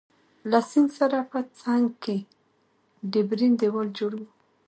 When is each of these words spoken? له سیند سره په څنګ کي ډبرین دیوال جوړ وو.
له 0.51 0.59
سیند 0.69 0.89
سره 0.99 1.17
په 1.31 1.39
څنګ 1.61 1.85
کي 2.03 2.17
ډبرین 3.11 3.53
دیوال 3.61 3.87
جوړ 3.99 4.11
وو. 4.19 4.27